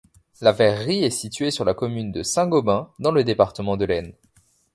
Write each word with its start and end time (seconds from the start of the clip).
La 0.41 0.51
verrerie 0.51 1.03
est 1.03 1.11
située 1.11 1.51
sur 1.51 1.63
la 1.63 1.75
commune 1.75 2.11
de 2.11 2.23
Saint-Gobain, 2.23 2.89
dans 2.97 3.11
le 3.11 3.23
département 3.23 3.77
de 3.77 3.85
l'Aisne. 3.85 4.13